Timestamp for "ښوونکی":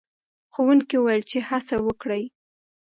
0.53-0.95